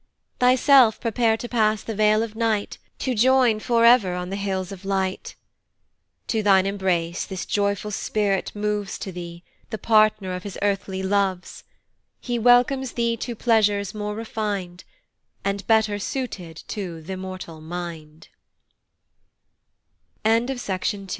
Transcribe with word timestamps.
Thyself 0.39 0.99
prepare 0.99 1.37
to 1.37 1.47
pass 1.47 1.83
the 1.83 1.93
vale 1.93 2.23
of 2.23 2.35
night 2.35 2.79
To 2.97 3.13
join 3.13 3.59
for 3.59 3.85
ever 3.85 4.15
on 4.15 4.31
the 4.31 4.35
hills 4.35 4.71
of 4.71 4.83
light: 4.83 5.35
To 6.25 6.41
thine 6.41 6.65
embrace 6.65 7.23
this 7.23 7.45
joyful 7.45 7.91
spirit 7.91 8.51
moves 8.55 8.97
To 8.97 9.11
thee, 9.11 9.43
the 9.69 9.77
partner 9.77 10.33
of 10.33 10.41
his 10.41 10.57
earthly 10.63 11.03
loves; 11.03 11.65
He 12.19 12.39
welcomes 12.39 12.93
thee 12.93 13.15
to 13.17 13.35
pleasures 13.35 13.93
more 13.93 14.15
refin'd, 14.15 14.85
And 15.45 15.67
better 15.67 15.99
suited 15.99 16.63
to 16.69 17.03